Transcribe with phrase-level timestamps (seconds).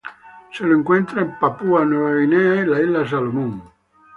[0.51, 3.61] Se lo encuentra en Papúa Nueva Guinea y las islas Salomón.